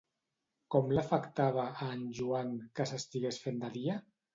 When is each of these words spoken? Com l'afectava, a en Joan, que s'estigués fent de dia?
Com 0.75 0.89
l'afectava, 0.95 1.67
a 1.83 1.93
en 1.99 2.03
Joan, 2.23 2.59
que 2.79 2.91
s'estigués 2.95 3.43
fent 3.49 3.67
de 3.67 3.77
dia? 3.81 4.05